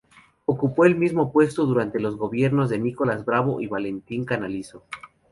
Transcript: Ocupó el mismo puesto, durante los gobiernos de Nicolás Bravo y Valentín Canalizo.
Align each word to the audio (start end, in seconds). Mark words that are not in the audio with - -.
Ocupó 0.45 0.85
el 0.85 0.95
mismo 0.95 1.31
puesto, 1.31 1.67
durante 1.67 1.99
los 1.99 2.15
gobiernos 2.15 2.71
de 2.71 2.79
Nicolás 2.79 3.23
Bravo 3.23 3.61
y 3.61 3.67
Valentín 3.67 4.25
Canalizo. 4.25 4.83